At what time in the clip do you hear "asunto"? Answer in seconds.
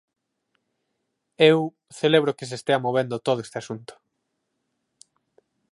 3.59-3.93